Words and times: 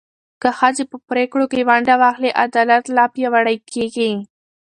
که 0.41 0.49
ښځې 0.59 0.83
په 0.91 0.97
پرېکړو 1.09 1.45
کې 1.51 1.67
ونډه 1.69 1.95
واخلي، 2.01 2.31
عدالت 2.45 2.83
لا 2.95 3.05
پیاوړی 3.13 3.57
کېږي. 3.71 4.11